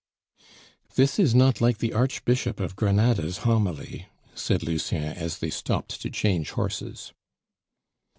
"This 0.95 1.19
is 1.19 1.35
not 1.35 1.61
like 1.61 1.77
the 1.77 1.93
Archbishop 1.93 2.59
of 2.59 2.75
Granada's 2.75 3.37
homily," 3.45 4.07
said 4.33 4.63
Lucien 4.63 5.03
as 5.13 5.37
they 5.37 5.51
stopped 5.51 6.01
to 6.01 6.09
change 6.09 6.49
horses. 6.49 7.13